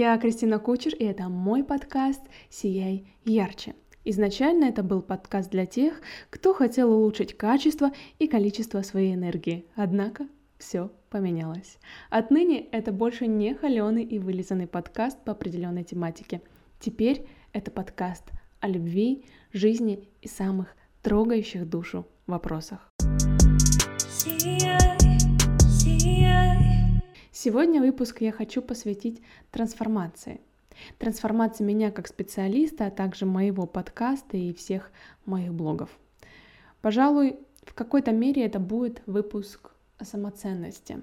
Я 0.00 0.16
Кристина 0.16 0.60
Кучер, 0.60 0.94
и 0.94 1.02
это 1.02 1.28
мой 1.28 1.64
подкаст 1.64 2.20
«Сияй 2.50 3.12
ярче». 3.24 3.74
Изначально 4.04 4.66
это 4.66 4.84
был 4.84 5.02
подкаст 5.02 5.50
для 5.50 5.66
тех, 5.66 6.00
кто 6.30 6.54
хотел 6.54 6.92
улучшить 6.92 7.36
качество 7.36 7.90
и 8.20 8.28
количество 8.28 8.82
своей 8.82 9.16
энергии. 9.16 9.66
Однако 9.74 10.28
все 10.56 10.92
поменялось. 11.10 11.78
Отныне 12.10 12.60
это 12.70 12.92
больше 12.92 13.26
не 13.26 13.54
холеный 13.54 14.04
и 14.04 14.20
вылизанный 14.20 14.68
подкаст 14.68 15.18
по 15.24 15.32
определенной 15.32 15.82
тематике. 15.82 16.42
Теперь 16.78 17.26
это 17.52 17.72
подкаст 17.72 18.30
о 18.60 18.68
любви, 18.68 19.24
жизни 19.52 20.08
и 20.22 20.28
самых 20.28 20.76
трогающих 21.02 21.68
душу 21.68 22.06
вопросах. 22.28 22.88
Сегодня 27.40 27.80
выпуск 27.80 28.20
я 28.20 28.32
хочу 28.32 28.60
посвятить 28.60 29.22
трансформации. 29.52 30.40
Трансформации 30.98 31.62
меня 31.62 31.92
как 31.92 32.08
специалиста, 32.08 32.86
а 32.86 32.90
также 32.90 33.26
моего 33.26 33.64
подкаста 33.64 34.36
и 34.36 34.52
всех 34.52 34.90
моих 35.24 35.54
блогов. 35.54 35.88
Пожалуй, 36.80 37.36
в 37.62 37.74
какой-то 37.74 38.10
мере 38.10 38.44
это 38.44 38.58
будет 38.58 39.02
выпуск 39.06 39.70
о 39.98 40.04
самоценности, 40.04 41.00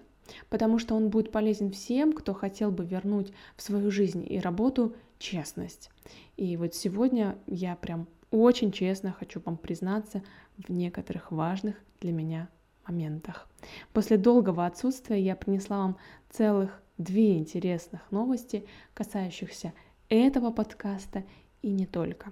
потому 0.50 0.78
что 0.78 0.96
он 0.96 1.08
будет 1.08 1.32
полезен 1.32 1.72
всем, 1.72 2.12
кто 2.12 2.34
хотел 2.34 2.70
бы 2.70 2.84
вернуть 2.84 3.32
в 3.56 3.62
свою 3.62 3.90
жизнь 3.90 4.26
и 4.30 4.38
работу 4.38 4.94
честность. 5.20 5.90
И 6.36 6.58
вот 6.58 6.76
сегодня 6.76 7.38
я 7.48 7.78
прям 7.78 8.10
очень 8.30 8.74
честно 8.74 9.14
хочу 9.14 9.42
вам 9.46 9.56
признаться 9.56 10.22
в 10.58 10.70
некоторых 10.70 11.32
важных 11.32 11.78
для 12.02 12.12
меня 12.12 12.50
моментах. 12.88 13.48
После 13.94 14.18
долгого 14.18 14.66
отсутствия 14.66 15.20
я 15.20 15.36
принесла 15.36 15.78
вам 15.80 15.98
целых 16.30 16.82
две 16.98 17.38
интересных 17.38 18.02
новости, 18.12 18.66
касающихся 18.94 19.74
этого 20.10 20.52
подкаста 20.52 21.24
и 21.62 21.72
не 21.72 21.86
только. 21.86 22.32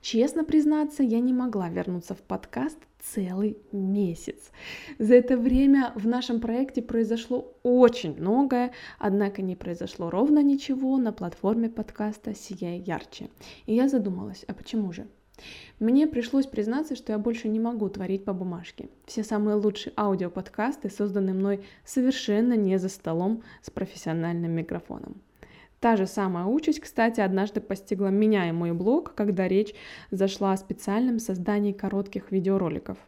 Честно 0.00 0.44
признаться, 0.44 1.02
я 1.02 1.20
не 1.20 1.34
могла 1.34 1.68
вернуться 1.68 2.14
в 2.14 2.22
подкаст 2.22 2.78
целый 3.02 3.58
месяц. 3.70 4.50
За 4.98 5.14
это 5.14 5.36
время 5.36 5.92
в 5.94 6.06
нашем 6.06 6.40
проекте 6.40 6.80
произошло 6.80 7.54
очень 7.62 8.16
многое, 8.16 8.72
однако 8.98 9.42
не 9.42 9.56
произошло 9.56 10.08
ровно 10.08 10.42
ничего 10.42 10.96
на 10.96 11.12
платформе 11.12 11.68
подкаста 11.68 12.34
«Сияй 12.34 12.78
ярче». 12.78 13.28
И 13.66 13.74
я 13.74 13.88
задумалась, 13.88 14.44
а 14.48 14.54
почему 14.54 14.92
же? 14.92 15.06
Мне 15.78 16.06
пришлось 16.06 16.46
признаться, 16.46 16.96
что 16.96 17.12
я 17.12 17.18
больше 17.18 17.48
не 17.48 17.60
могу 17.60 17.88
творить 17.88 18.24
по 18.24 18.32
бумажке. 18.32 18.88
Все 19.06 19.24
самые 19.24 19.56
лучшие 19.56 19.92
аудиоподкасты 19.96 20.90
созданы 20.90 21.32
мной 21.32 21.64
совершенно 21.84 22.54
не 22.54 22.78
за 22.78 22.88
столом 22.88 23.42
с 23.62 23.70
профессиональным 23.70 24.52
микрофоном. 24.52 25.20
Та 25.80 25.96
же 25.96 26.06
самая 26.06 26.44
участь, 26.44 26.80
кстати, 26.80 27.20
однажды 27.20 27.60
постигла 27.60 28.08
меня 28.08 28.48
и 28.48 28.52
мой 28.52 28.72
блог, 28.72 29.14
когда 29.14 29.48
речь 29.48 29.74
зашла 30.10 30.52
о 30.52 30.56
специальном 30.58 31.18
создании 31.18 31.72
коротких 31.72 32.30
видеороликов. 32.30 32.98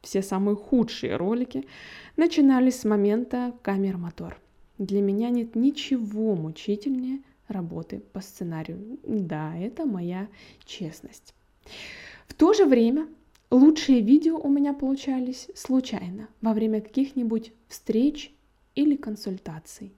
Все 0.00 0.22
самые 0.22 0.56
худшие 0.56 1.16
ролики 1.16 1.66
начинались 2.16 2.80
с 2.80 2.84
момента 2.84 3.54
камер-мотор. 3.62 4.38
Для 4.78 5.02
меня 5.02 5.30
нет 5.30 5.54
ничего 5.54 6.34
мучительнее 6.34 7.20
работы 7.48 8.00
по 8.12 8.20
сценарию. 8.20 8.98
Да, 9.02 9.56
это 9.56 9.84
моя 9.84 10.28
честность. 10.64 11.34
В 12.26 12.34
то 12.34 12.52
же 12.52 12.64
время 12.64 13.08
лучшие 13.50 14.00
видео 14.00 14.38
у 14.38 14.48
меня 14.48 14.72
получались 14.72 15.48
случайно, 15.54 16.28
во 16.40 16.52
время 16.52 16.80
каких-нибудь 16.80 17.52
встреч 17.68 18.32
или 18.74 18.96
консультаций. 18.96 19.92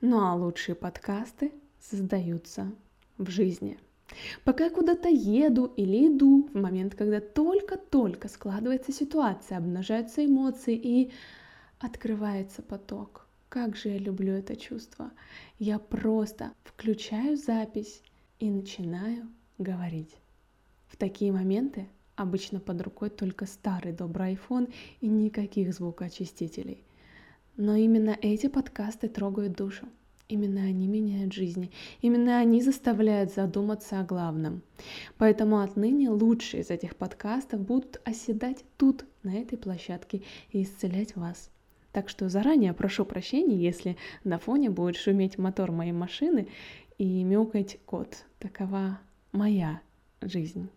Ну 0.00 0.20
а 0.20 0.34
лучшие 0.34 0.74
подкасты 0.74 1.52
создаются 1.80 2.70
в 3.18 3.30
жизни. 3.30 3.78
Пока 4.44 4.64
я 4.64 4.70
куда-то 4.70 5.08
еду 5.08 5.72
или 5.76 6.08
иду, 6.08 6.48
в 6.52 6.58
момент, 6.58 6.94
когда 6.94 7.20
только-только 7.20 8.28
складывается 8.28 8.92
ситуация, 8.92 9.58
обнажаются 9.58 10.24
эмоции 10.24 10.74
и 10.74 11.12
открывается 11.78 12.62
поток. 12.62 13.26
Как 13.48 13.76
же 13.76 13.88
я 13.90 13.98
люблю 13.98 14.32
это 14.32 14.56
чувство. 14.56 15.10
Я 15.58 15.78
просто 15.78 16.52
включаю 16.64 17.36
запись 17.36 18.02
и 18.38 18.50
начинаю 18.50 19.28
говорить. 19.58 20.14
В 20.90 20.96
такие 20.96 21.32
моменты 21.32 21.86
обычно 22.16 22.60
под 22.60 22.82
рукой 22.82 23.10
только 23.10 23.46
старый 23.46 23.92
добрый 23.92 24.34
iPhone 24.34 24.72
и 25.00 25.06
никаких 25.06 25.72
звукоочистителей. 25.72 26.82
Но 27.56 27.76
именно 27.76 28.16
эти 28.20 28.48
подкасты 28.48 29.08
трогают 29.08 29.56
душу. 29.56 29.86
Именно 30.28 30.62
они 30.62 30.86
меняют 30.86 31.32
жизни. 31.32 31.70
Именно 32.02 32.38
они 32.38 32.60
заставляют 32.60 33.32
задуматься 33.32 34.00
о 34.00 34.04
главном. 34.04 34.62
Поэтому 35.16 35.60
отныне 35.60 36.10
лучшие 36.10 36.62
из 36.62 36.70
этих 36.70 36.96
подкастов 36.96 37.60
будут 37.60 38.00
оседать 38.04 38.64
тут, 38.76 39.04
на 39.22 39.34
этой 39.34 39.58
площадке, 39.58 40.22
и 40.50 40.62
исцелять 40.62 41.16
вас. 41.16 41.50
Так 41.92 42.08
что 42.08 42.28
заранее 42.28 42.72
прошу 42.72 43.04
прощения, 43.04 43.56
если 43.56 43.96
на 44.22 44.38
фоне 44.38 44.70
будет 44.70 44.96
шуметь 44.96 45.38
мотор 45.38 45.72
моей 45.72 45.92
машины 45.92 46.48
и 46.98 47.24
мяукать 47.24 47.78
кот. 47.84 48.24
Такова 48.38 49.00
моя 49.32 49.80
жизнь. 50.20 50.68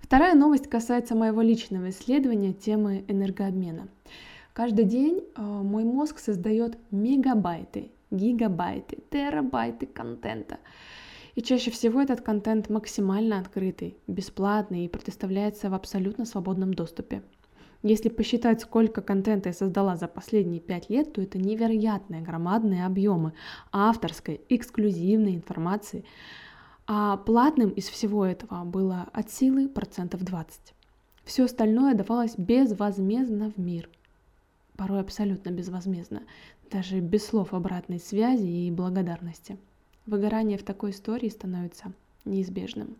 Вторая 0.00 0.34
новость 0.34 0.68
касается 0.68 1.14
моего 1.14 1.42
личного 1.42 1.90
исследования 1.90 2.54
темы 2.54 3.04
энергообмена. 3.08 3.88
Каждый 4.54 4.86
день 4.86 5.22
э, 5.36 5.42
мой 5.42 5.84
мозг 5.84 6.18
создает 6.18 6.78
мегабайты, 6.90 7.90
гигабайты, 8.10 8.98
терабайты 9.10 9.86
контента. 9.86 10.58
И 11.34 11.42
чаще 11.42 11.70
всего 11.70 12.00
этот 12.00 12.22
контент 12.22 12.68
максимально 12.70 13.38
открытый, 13.38 13.96
бесплатный 14.06 14.86
и 14.86 14.88
предоставляется 14.88 15.70
в 15.70 15.74
абсолютно 15.74 16.24
свободном 16.24 16.74
доступе. 16.74 17.22
Если 17.82 18.08
посчитать, 18.08 18.60
сколько 18.60 19.02
контента 19.02 19.50
я 19.50 19.52
создала 19.52 19.94
за 19.94 20.08
последние 20.08 20.60
пять 20.60 20.90
лет, 20.90 21.12
то 21.12 21.22
это 21.22 21.38
невероятные 21.38 22.22
громадные 22.22 22.84
объемы 22.86 23.34
авторской, 23.70 24.40
эксклюзивной 24.48 25.34
информации. 25.36 26.04
А 26.90 27.18
платным 27.18 27.68
из 27.68 27.86
всего 27.90 28.24
этого 28.24 28.64
было 28.64 29.08
от 29.12 29.30
силы 29.30 29.68
процентов 29.68 30.22
20. 30.22 30.72
Все 31.22 31.44
остальное 31.44 31.92
давалось 31.92 32.34
безвозмездно 32.38 33.52
в 33.54 33.58
мир. 33.58 33.90
Порой 34.74 35.00
абсолютно 35.00 35.50
безвозмездно, 35.50 36.22
даже 36.70 37.00
без 37.00 37.26
слов 37.26 37.52
обратной 37.52 38.00
связи 38.00 38.46
и 38.46 38.70
благодарности. 38.70 39.58
Выгорание 40.06 40.56
в 40.56 40.62
такой 40.62 40.92
истории 40.92 41.28
становится 41.28 41.92
неизбежным. 42.24 42.96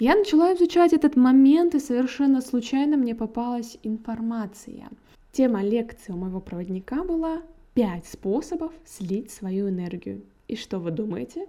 Я 0.00 0.16
начала 0.16 0.52
изучать 0.54 0.92
этот 0.92 1.14
момент, 1.14 1.76
и 1.76 1.78
совершенно 1.78 2.40
случайно 2.40 2.96
мне 2.96 3.14
попалась 3.14 3.78
информация. 3.84 4.88
Тема 5.30 5.62
лекции 5.62 6.12
у 6.12 6.16
моего 6.16 6.40
проводника 6.40 7.04
была 7.04 7.42
«Пять 7.72 8.06
способов 8.06 8.72
слить 8.84 9.30
свою 9.30 9.68
энергию». 9.68 10.22
И 10.48 10.56
что 10.56 10.80
вы 10.80 10.90
думаете? 10.90 11.46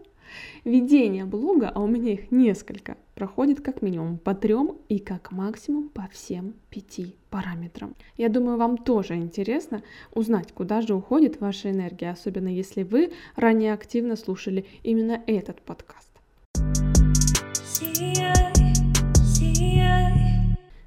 Ведение 0.63 1.25
блога, 1.25 1.69
а 1.69 1.81
у 1.81 1.87
меня 1.87 2.13
их 2.13 2.31
несколько, 2.31 2.97
проходит 3.15 3.61
как 3.61 3.81
минимум 3.81 4.17
по 4.17 4.33
трем 4.33 4.77
и 4.89 4.99
как 4.99 5.31
максимум 5.31 5.89
по 5.89 6.07
всем 6.11 6.53
пяти 6.69 7.15
параметрам. 7.29 7.95
Я 8.17 8.29
думаю, 8.29 8.57
вам 8.57 8.77
тоже 8.77 9.15
интересно 9.15 9.83
узнать, 10.13 10.51
куда 10.51 10.81
же 10.81 10.95
уходит 10.95 11.39
ваша 11.39 11.71
энергия, 11.71 12.11
особенно 12.11 12.47
если 12.47 12.83
вы 12.83 13.11
ранее 13.35 13.73
активно 13.73 14.15
слушали 14.15 14.65
именно 14.83 15.21
этот 15.27 15.61
подкаст. 15.61 16.09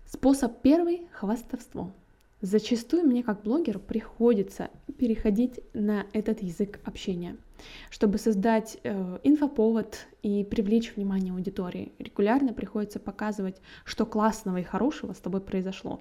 Способ 0.07 0.63
первый– 0.63 1.07
хвастовство. 1.13 1.93
Зачастую 2.41 3.05
мне 3.05 3.23
как 3.23 3.43
блогер 3.43 3.79
приходится 3.79 4.71
переходить 4.99 5.61
на 5.73 6.07
этот 6.13 6.43
язык 6.43 6.81
общения, 6.85 7.37
чтобы 7.91 8.19
создать 8.19 8.79
э, 8.83 9.19
инфоповод 9.23 10.07
и 10.23 10.45
привлечь 10.45 10.95
внимание 10.95 11.33
аудитории. 11.33 11.93
Регулярно 11.99 12.53
приходится 12.53 12.99
показывать, 12.99 13.61
что 13.85 14.07
классного 14.07 14.59
и 14.59 14.63
хорошего 14.63 15.13
с 15.13 15.19
тобой 15.19 15.41
произошло. 15.41 16.01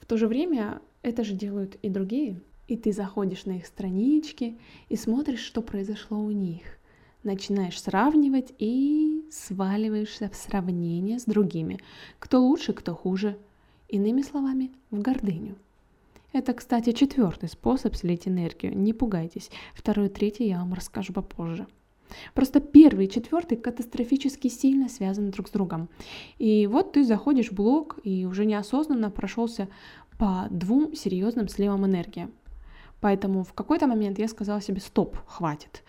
В 0.00 0.06
то 0.06 0.16
же 0.16 0.26
время 0.26 0.80
это 1.02 1.24
же 1.24 1.34
делают 1.34 1.76
и 1.82 1.88
другие. 1.88 2.40
И 2.68 2.76
ты 2.76 2.92
заходишь 2.92 3.44
на 3.44 3.58
их 3.58 3.66
странички 3.66 4.58
и 4.88 4.96
смотришь, 4.96 5.40
что 5.40 5.62
произошло 5.62 6.18
у 6.18 6.30
них. 6.30 6.62
Начинаешь 7.22 7.80
сравнивать 7.80 8.52
и 8.58 9.24
сваливаешься 9.30 10.28
в 10.28 10.34
сравнение 10.34 11.18
с 11.18 11.24
другими. 11.24 11.78
Кто 12.18 12.40
лучше, 12.40 12.72
кто 12.72 12.94
хуже. 12.94 13.36
Иными 13.88 14.22
словами, 14.22 14.72
в 14.90 15.00
гордыню. 15.00 15.56
Это, 16.32 16.54
кстати, 16.54 16.92
четвертый 16.92 17.48
способ 17.48 17.94
слить 17.94 18.26
энергию. 18.26 18.76
Не 18.76 18.92
пугайтесь. 18.94 19.50
Второй 19.74 20.06
и 20.06 20.08
третий 20.08 20.48
я 20.48 20.58
вам 20.58 20.72
расскажу 20.72 21.12
попозже. 21.12 21.66
Просто 22.34 22.60
первый 22.60 23.06
и 23.06 23.10
четвертый 23.10 23.56
катастрофически 23.56 24.48
сильно 24.48 24.88
связаны 24.88 25.30
друг 25.30 25.48
с 25.48 25.50
другом. 25.50 25.88
И 26.38 26.66
вот 26.66 26.92
ты 26.92 27.04
заходишь 27.04 27.50
в 27.50 27.54
блог 27.54 27.98
и 28.04 28.24
уже 28.24 28.46
неосознанно 28.46 29.10
прошелся 29.10 29.68
по 30.18 30.46
двум 30.50 30.94
серьезным 30.94 31.48
сливам 31.48 31.86
энергии. 31.86 32.28
Поэтому 33.00 33.44
в 33.44 33.52
какой-то 33.52 33.86
момент 33.86 34.18
я 34.18 34.28
сказала 34.28 34.60
себе, 34.60 34.80
стоп, 34.80 35.16
хватит. 35.26 35.82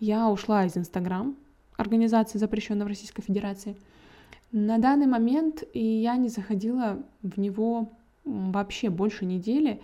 Я 0.00 0.28
ушла 0.28 0.66
из 0.66 0.76
Инстаграм, 0.76 1.36
организации, 1.76 2.38
запрещенной 2.38 2.84
в 2.84 2.88
Российской 2.88 3.22
Федерации. 3.22 3.76
На 4.52 4.78
данный 4.78 5.06
момент 5.06 5.62
я 5.74 6.16
не 6.16 6.28
заходила 6.28 7.02
в 7.22 7.38
него 7.38 7.92
вообще 8.26 8.90
больше 8.90 9.24
недели 9.24 9.80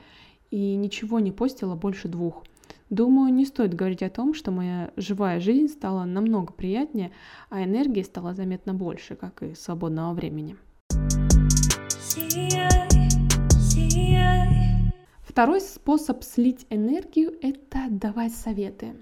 и 0.50 0.74
ничего 0.74 1.20
не 1.20 1.32
постила 1.32 1.74
больше 1.74 2.08
двух. 2.08 2.44
Думаю, 2.90 3.32
не 3.32 3.46
стоит 3.46 3.72
говорить 3.72 4.02
о 4.02 4.10
том, 4.10 4.34
что 4.34 4.50
моя 4.50 4.92
живая 4.96 5.40
жизнь 5.40 5.72
стала 5.72 6.04
намного 6.04 6.52
приятнее, 6.52 7.10
а 7.48 7.64
энергии 7.64 8.02
стало 8.02 8.34
заметно 8.34 8.74
больше, 8.74 9.14
как 9.16 9.42
и 9.42 9.54
свободного 9.54 10.12
времени. 10.12 10.56
Второй 15.22 15.62
способ 15.62 16.22
слить 16.22 16.66
энергию– 16.68 17.32
это 17.40 17.86
давать 17.88 18.34
советы. 18.34 18.92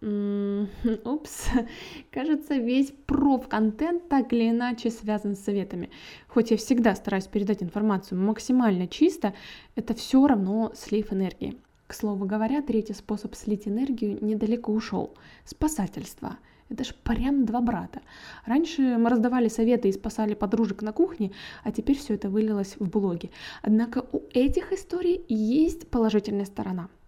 Упс, 1.04 1.48
кажется, 2.10 2.56
весь 2.56 2.90
проф-контент 3.06 4.08
так 4.08 4.32
или 4.32 4.48
иначе 4.48 4.90
связан 4.90 5.36
с 5.36 5.40
советами. 5.40 5.90
Хоть 6.26 6.50
я 6.50 6.56
всегда 6.56 6.94
стараюсь 6.94 7.26
передать 7.26 7.62
информацию 7.62 8.18
максимально 8.18 8.88
чисто, 8.88 9.34
это 9.74 9.92
все 9.92 10.26
равно 10.26 10.72
слив 10.74 11.12
энергии. 11.12 11.58
К 11.86 11.92
слову 11.92 12.24
говоря, 12.24 12.62
третий 12.62 12.94
способ 12.94 13.34
слить 13.34 13.68
энергию 13.68 14.24
недалеко 14.24 14.72
ушел– 14.72 15.12
спасательство. 15.44 16.38
Это 16.70 16.84
ж 16.84 16.94
прям 16.94 17.44
два 17.44 17.60
брата. 17.60 18.00
Раньше 18.46 18.96
мы 18.96 19.10
раздавали 19.10 19.48
советы 19.48 19.88
и 19.88 19.92
спасали 19.92 20.32
подружек 20.34 20.80
на 20.82 20.92
кухне, 20.92 21.32
а 21.62 21.72
теперь 21.72 21.98
все 21.98 22.14
это 22.14 22.30
вылилось 22.30 22.76
в 22.78 22.88
блоге. 22.88 23.30
Однако 23.60 24.06
у 24.12 24.22
этих 24.32 24.72
историй 24.72 25.22
есть 25.28 25.88
положительная 25.88 26.46
сторона– 26.46 26.88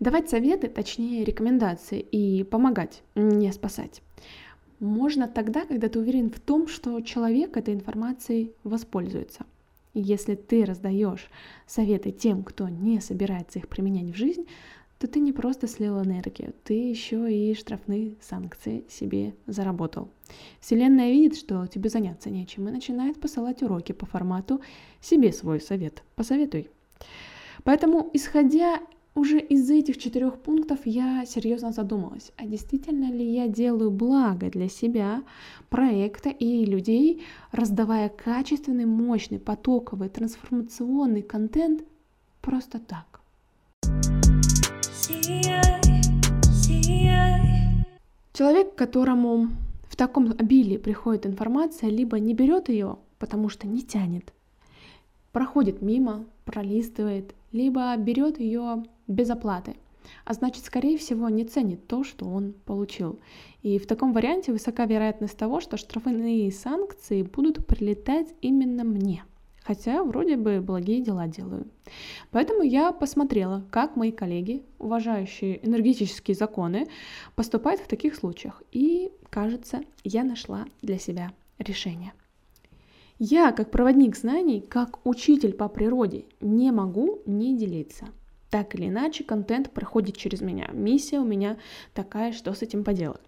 Давать 0.00 0.30
советы, 0.30 0.68
точнее 0.68 1.24
рекомендации 1.24 2.00
и 2.00 2.42
помогать, 2.42 3.02
не 3.14 3.52
спасать. 3.52 4.00
Можно 4.78 5.28
тогда, 5.28 5.66
когда 5.66 5.90
ты 5.90 5.98
уверен 5.98 6.30
в 6.30 6.40
том, 6.40 6.68
что 6.68 7.02
человек 7.02 7.58
этой 7.58 7.74
информацией 7.74 8.52
воспользуется. 8.64 9.44
если 9.92 10.36
ты 10.36 10.64
раздаешь 10.64 11.28
советы 11.66 12.12
тем, 12.12 12.44
кто 12.44 12.68
не 12.68 13.00
собирается 13.00 13.58
их 13.58 13.68
применять 13.68 14.14
в 14.14 14.16
жизнь, 14.16 14.46
то 14.98 15.06
ты 15.06 15.18
не 15.20 15.32
просто 15.32 15.66
слил 15.66 16.02
энергию, 16.02 16.54
ты 16.64 16.74
еще 16.74 17.30
и 17.32 17.54
штрафные 17.54 18.16
санкции 18.20 18.84
себе 18.88 19.34
заработал. 19.46 20.08
Вселенная 20.60 21.10
видит, 21.10 21.38
что 21.38 21.66
тебе 21.66 21.90
заняться 21.90 22.30
нечем 22.30 22.68
и 22.68 22.72
начинает 22.72 23.20
посылать 23.20 23.62
уроки 23.62 23.92
по 23.92 24.06
формату 24.06 24.60
«себе 25.00 25.32
свой 25.32 25.60
совет, 25.60 26.02
посоветуй». 26.16 26.70
Поэтому, 27.64 28.08
исходя 28.12 28.80
уже 29.14 29.40
из 29.40 29.68
этих 29.68 29.98
четырех 29.98 30.40
пунктов 30.40 30.80
я 30.84 31.24
серьезно 31.26 31.72
задумалась, 31.72 32.30
а 32.36 32.46
действительно 32.46 33.10
ли 33.10 33.24
я 33.24 33.48
делаю 33.48 33.90
благо 33.90 34.48
для 34.50 34.68
себя, 34.68 35.22
проекта 35.68 36.30
и 36.30 36.64
людей, 36.64 37.22
раздавая 37.50 38.08
качественный, 38.08 38.86
мощный, 38.86 39.40
потоковый, 39.40 40.08
трансформационный 40.08 41.22
контент 41.22 41.82
просто 42.40 42.78
так. 42.78 43.20
Человек, 48.32 48.74
которому 48.74 49.48
в 49.88 49.96
таком 49.96 50.30
обилии 50.30 50.76
приходит 50.78 51.26
информация, 51.26 51.90
либо 51.90 52.18
не 52.20 52.32
берет 52.32 52.68
ее, 52.68 52.96
потому 53.18 53.48
что 53.48 53.66
не 53.66 53.82
тянет, 53.82 54.32
проходит 55.32 55.82
мимо, 55.82 56.24
пролистывает, 56.44 57.34
либо 57.52 57.94
берет 57.96 58.38
ее 58.38 58.84
без 59.10 59.28
оплаты, 59.28 59.74
а 60.24 60.32
значит, 60.32 60.64
скорее 60.64 60.96
всего, 60.96 61.28
не 61.28 61.44
ценит 61.44 61.86
то, 61.86 62.04
что 62.04 62.26
он 62.26 62.54
получил. 62.64 63.18
И 63.62 63.78
в 63.78 63.86
таком 63.86 64.12
варианте 64.12 64.52
высока 64.52 64.86
вероятность 64.86 65.36
того, 65.36 65.60
что 65.60 65.76
штрафные 65.76 66.50
санкции 66.52 67.22
будут 67.22 67.66
прилетать 67.66 68.28
именно 68.40 68.84
мне. 68.84 69.24
Хотя 69.62 70.02
вроде 70.02 70.36
бы 70.36 70.60
благие 70.60 71.02
дела 71.02 71.26
делаю. 71.26 71.66
Поэтому 72.30 72.62
я 72.62 72.92
посмотрела, 72.92 73.64
как 73.70 73.94
мои 73.94 74.10
коллеги, 74.10 74.62
уважающие 74.78 75.64
энергетические 75.66 76.34
законы, 76.34 76.88
поступают 77.34 77.80
в 77.80 77.86
таких 77.86 78.14
случаях. 78.14 78.62
И, 78.72 79.12
кажется, 79.28 79.80
я 80.02 80.24
нашла 80.24 80.64
для 80.80 80.98
себя 80.98 81.32
решение. 81.58 82.14
Я, 83.18 83.52
как 83.52 83.70
проводник 83.70 84.16
знаний, 84.16 84.62
как 84.62 85.06
учитель 85.06 85.52
по 85.52 85.68
природе, 85.68 86.24
не 86.40 86.72
могу 86.72 87.20
не 87.26 87.56
делиться– 87.56 88.08
так 88.50 88.74
или 88.74 88.88
иначе, 88.88 89.24
контент 89.24 89.70
проходит 89.70 90.16
через 90.16 90.40
меня. 90.40 90.68
Миссия 90.72 91.20
у 91.20 91.24
меня 91.24 91.56
такая, 91.94 92.32
что 92.32 92.52
с 92.52 92.62
этим 92.62 92.84
поделать. 92.84 93.22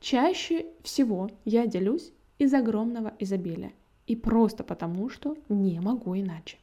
Чаще 0.00 0.66
всего 0.82 1.30
я 1.44 1.66
делюсь 1.66 2.12
из 2.38 2.52
огромного 2.54 3.12
изобилия. 3.18 3.72
И 4.06 4.16
просто 4.16 4.64
потому, 4.64 5.08
что 5.08 5.36
не 5.48 5.80
могу 5.80 6.14
иначе. 6.14 6.58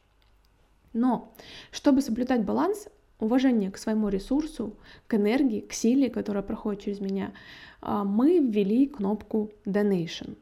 Но, 0.92 1.32
чтобы 1.70 2.02
соблюдать 2.02 2.44
баланс, 2.44 2.88
уважение 3.18 3.70
к 3.70 3.78
своему 3.78 4.08
ресурсу, 4.08 4.76
к 5.06 5.14
энергии, 5.14 5.60
к 5.60 5.72
силе, 5.72 6.10
которая 6.10 6.42
проходит 6.42 6.82
через 6.82 7.00
меня, 7.00 7.32
а, 7.80 8.04
мы 8.04 8.38
ввели 8.38 8.86
кнопку 8.86 9.50
Donation, 9.64 10.36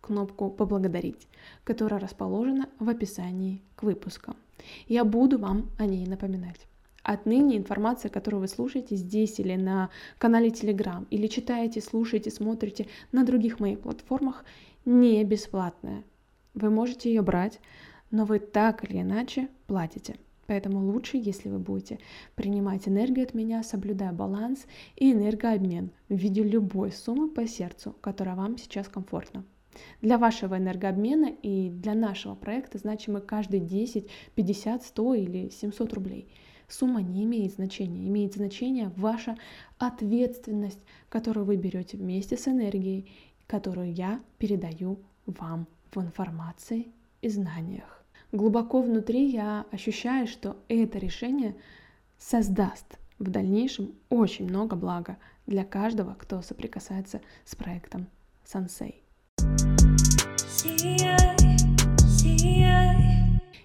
кнопку 0.00 0.50
«Поблагодарить», 0.50 1.26
которая 1.64 2.00
расположена 2.00 2.68
в 2.78 2.88
описании 2.88 3.62
к 3.74 3.82
выпуску. 3.82 4.34
Я 4.86 5.04
буду 5.04 5.38
вам 5.38 5.70
о 5.78 5.86
ней 5.86 6.06
напоминать. 6.06 6.66
Отныне 7.06 7.56
информация, 7.56 8.08
которую 8.08 8.40
вы 8.40 8.48
слушаете 8.48 8.96
здесь 8.96 9.38
или 9.38 9.54
на 9.54 9.90
канале 10.18 10.48
Telegram, 10.48 11.06
или 11.08 11.28
читаете, 11.28 11.80
слушаете, 11.80 12.32
смотрите 12.32 12.88
на 13.12 13.22
других 13.24 13.60
моих 13.60 13.78
платформах, 13.78 14.44
не 14.84 15.22
бесплатная. 15.22 16.02
Вы 16.54 16.70
можете 16.70 17.08
ее 17.08 17.22
брать, 17.22 17.60
но 18.10 18.24
вы 18.24 18.40
так 18.40 18.82
или 18.82 19.02
иначе 19.02 19.46
платите. 19.68 20.16
Поэтому 20.48 20.80
лучше, 20.84 21.16
если 21.16 21.48
вы 21.48 21.60
будете 21.60 22.00
принимать 22.34 22.88
энергию 22.88 23.24
от 23.24 23.34
меня, 23.34 23.62
соблюдая 23.62 24.10
баланс 24.10 24.66
и 24.96 25.12
энергообмен 25.12 25.90
в 26.08 26.16
виде 26.16 26.42
любой 26.42 26.90
суммы 26.90 27.28
по 27.28 27.46
сердцу, 27.46 27.94
которая 28.00 28.34
вам 28.34 28.58
сейчас 28.58 28.88
комфортна. 28.88 29.44
Для 30.02 30.18
вашего 30.18 30.58
энергообмена 30.58 31.26
и 31.40 31.70
для 31.70 31.94
нашего 31.94 32.34
проекта 32.34 32.78
значимы 32.78 33.20
каждый 33.20 33.60
10, 33.60 34.08
50, 34.34 34.82
100 34.82 35.14
или 35.14 35.50
700 35.50 35.92
рублей– 35.92 36.26
Сумма 36.68 37.02
не 37.02 37.24
имеет 37.24 37.54
значения. 37.54 38.08
Имеет 38.08 38.34
значение 38.34 38.90
ваша 38.96 39.36
ответственность, 39.78 40.80
которую 41.08 41.46
вы 41.46 41.56
берете 41.56 41.96
вместе 41.96 42.36
с 42.36 42.48
энергией, 42.48 43.10
которую 43.46 43.92
я 43.92 44.20
передаю 44.38 44.98
вам 45.26 45.66
в 45.94 46.00
информации 46.00 46.88
и 47.22 47.28
знаниях. 47.28 48.04
Глубоко 48.32 48.82
внутри 48.82 49.30
я 49.30 49.66
ощущаю, 49.70 50.26
что 50.26 50.56
это 50.68 50.98
решение 50.98 51.56
создаст 52.18 52.98
в 53.18 53.30
дальнейшем 53.30 53.94
очень 54.08 54.46
много 54.48 54.76
блага 54.76 55.18
для 55.46 55.64
каждого, 55.64 56.14
кто 56.14 56.42
соприкасается 56.42 57.20
с 57.44 57.54
проектом 57.54 58.08
Сансей. 58.44 59.05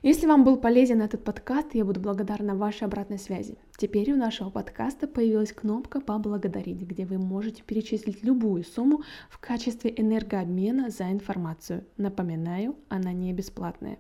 Если 0.03 0.25
вам 0.25 0.43
был 0.43 0.57
полезен 0.57 0.99
этот 0.99 1.23
подкаст, 1.23 1.75
я 1.75 1.85
буду 1.85 1.99
благодарна 1.99 2.55
вашей 2.55 2.85
обратной 2.85 3.19
связи. 3.19 3.59
Теперь 3.77 4.11
у 4.11 4.15
нашего 4.15 4.49
подкаста 4.49 5.07
появилась 5.07 5.53
кнопка 5.53 6.01
«Поблагодарить», 6.01 6.81
где 6.81 7.05
вы 7.05 7.19
можете 7.19 7.61
перечислить 7.61 8.23
любую 8.23 8.63
сумму 8.63 9.03
в 9.29 9.37
качестве 9.37 9.93
энергообмена 9.95 10.89
за 10.89 11.11
информацию. 11.11 11.85
Напоминаю, 11.97 12.75
она 12.89 13.13
не 13.13 13.31
бесплатная. 13.31 13.99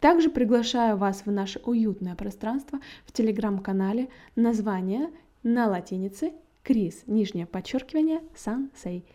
Также 0.00 0.28
приглашаю 0.28 0.98
вас 0.98 1.22
в 1.24 1.30
наше 1.30 1.60
уютное 1.60 2.14
пространство 2.14 2.80
в 3.06 3.12
телеграм-канале 3.12 4.10
название 4.36 5.08
на 5.42 5.66
латинице 5.66 6.34
Крис, 6.62 7.04
нижнее 7.06 7.46
подчеркивание, 7.46 8.20
Сан 8.36 8.70
Сей. 8.76 9.06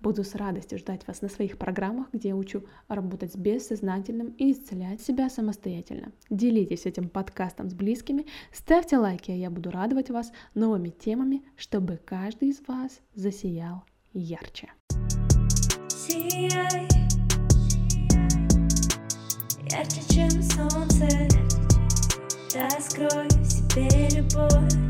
Буду 0.00 0.24
с 0.24 0.34
радостью 0.34 0.78
ждать 0.78 1.06
вас 1.06 1.20
на 1.20 1.28
своих 1.28 1.58
программах, 1.58 2.08
где 2.12 2.28
я 2.28 2.36
учу 2.36 2.62
работать 2.88 3.34
с 3.34 3.36
бессознательным 3.36 4.28
и 4.38 4.52
исцелять 4.52 5.02
себя 5.02 5.28
самостоятельно. 5.28 6.12
Делитесь 6.30 6.86
этим 6.86 7.10
подкастом 7.10 7.68
с 7.68 7.74
близкими, 7.74 8.24
ставьте 8.50 8.96
лайки, 8.96 9.30
а 9.30 9.34
я 9.34 9.50
буду 9.50 9.70
радовать 9.70 10.08
вас 10.08 10.32
новыми 10.54 10.88
темами, 10.88 11.44
чтобы 11.54 12.00
каждый 12.02 12.48
из 12.48 12.62
вас 12.66 13.00
засиял 13.14 13.84
ярче. 14.14 14.72
Ярче, 19.70 20.00
чем 20.08 20.42
солнце, 20.42 21.08
раскрой 22.54 23.28
в 23.28 23.44
себе 23.44 24.08
любовь. 24.16 24.89